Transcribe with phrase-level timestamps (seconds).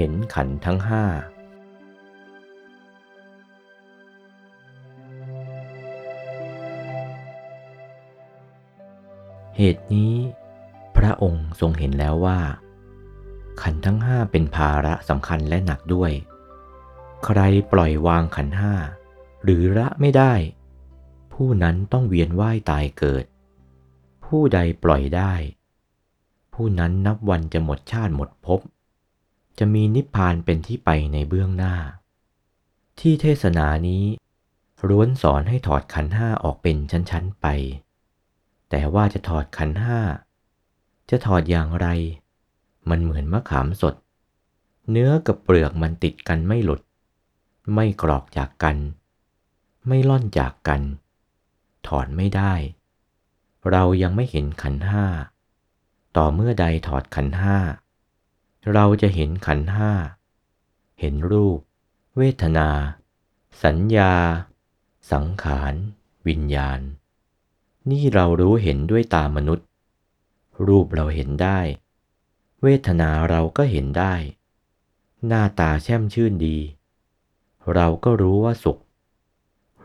[0.00, 1.04] เห็นขันทั้งห้า
[9.56, 10.14] เหตุนี้
[10.96, 12.40] พระองค์ทรงเห็นแล้วว่า
[13.62, 16.12] ขันทั้งห้าเป็นภาระสำคัญและหนักด้วย
[17.24, 17.40] ใคร
[17.72, 18.74] ปล่อยวางขันห้า
[19.44, 20.34] หรือละไม่ได้
[21.32, 23.24] ผู้นั้นต้องเวียนว่ายตายเกิด
[24.24, 25.34] ผู้ใดปล่อยได้
[26.54, 28.62] ผู้นั้นนับวันจะหมดชาติหมดภพ
[29.58, 31.74] จะมีนิพพานเป็นที่ไปในเบื้องหน้า
[33.00, 34.04] ที่เทศนานี้
[34.88, 37.46] ร้วนสอนให้ถอดขันห้าออกเป็นชั้นๆไป
[38.70, 40.00] แต่ว่าจะถอดขันห้า
[41.10, 41.86] จะถอดอย่างไร
[42.90, 43.94] มันเหมือนมะขามสด
[44.90, 46.80] เนื้อกับเปลือกมันติดกันไม่หลุด
[47.74, 48.76] ไม่กรอกจากกัน
[49.86, 50.82] ไม่ล่อนจากกัน
[51.86, 52.54] ถอดไม่ได้
[53.70, 55.04] เรายังไม่เห็นขันห้า
[56.16, 57.56] ต่อเมื่อใดถอดขันห้า
[58.72, 59.92] เราจะเห็นขันห้า
[61.00, 61.58] เห็นรูป
[62.16, 62.68] เวทนา
[63.64, 64.12] สัญญา
[65.12, 65.74] สังขาร
[66.28, 66.80] วิญญาณ
[67.90, 69.66] นี่เรารู้เห็นด้วยตามนุษย์
[70.66, 71.60] รูปเราเห็นได้
[72.62, 74.14] เวทนาเราก็เห็นได้
[75.26, 76.58] หน้าตาแช่มชื่นดี
[77.74, 78.78] เราก็รู้ว่าสุข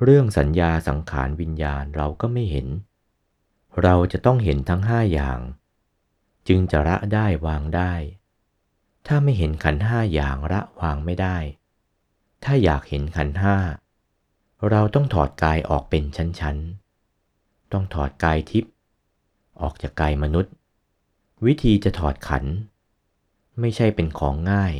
[0.03, 2.67] เรื่องสัญญาสังขารวิญญาณเราก็ไม่เห็น
[3.83, 5.39] เราจะต้องเห็นทั้งห้าอย่าง
[6.47, 7.93] จึงจะละได้วางได้
[9.07, 11.37] ถ้าไม่เห็นขันห้าอย่างละวางไม่ได้
[12.43, 13.57] ถ้าอยากเห็นขันห้า
[14.69, 18.71] เราต้องถอดกายออกเป็นชั้นๆ ต้องถอดกายทิพย์
[19.61, 20.53] ออกจากกายมนุษย์
[21.45, 22.45] วิธีจะถอดขัน
[23.59, 24.73] ไม่ใช่เป็นของง่าย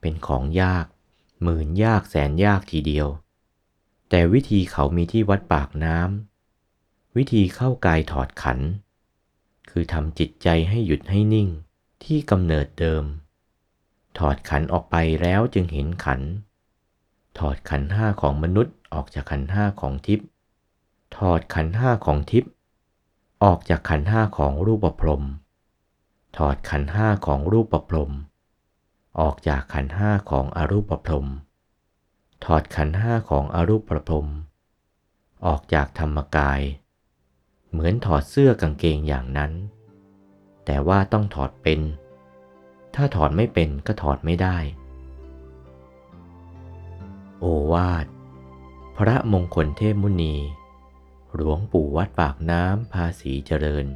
[0.00, 0.86] เป็นของยาก
[1.42, 3.08] หมื่นยากแสนยากทีเดียว
[4.08, 8.58] แต่วิธีเขามีที่วัดปากน้ำวิธีเข้ากายถอดขัน
[9.70, 11.48] คือทำจิตใจให้หยุดให้นิ่ง
[12.12, 13.04] ที่กำเนิดเดิม
[14.18, 16.20] ถอดขันออกไปแล้วจึงเห็นขัน
[17.38, 20.26] ถอดขันห้าของมนุษย์ออกจากขันห้าของทิพย์
[21.16, 22.50] ถอดขันห้าของทิพย์
[23.44, 25.24] ออกจากขันห้าของรูปพรม
[26.36, 28.12] ถอดขันห้าของรูปพรม
[29.20, 31.28] ออกจากขันห้าของอรูปพรม
[32.44, 34.28] ถอดขันห้าของอรูปพรม
[35.46, 36.60] ออกจากธรรมกาย
[37.70, 39.52] เหมือนถอดเสื้อกางเกงอย่างนั้น
[40.70, 41.80] แต่ว่าต้องถอดเป็น
[42.94, 44.56] ถ้าถอดไม่เป็นก็ถอดไม่ได้
[47.40, 48.06] โอวาท
[48.98, 50.34] พระมงคลเทพมุนี
[51.34, 53.86] หลวงปู่วัดปากน้ำภาษีเจริญ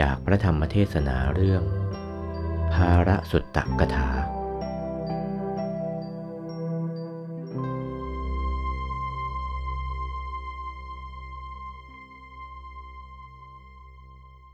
[0.00, 1.62] จากพระธรรมเทศนาเรื่อง
[2.74, 4.08] ภาระสุตตกถา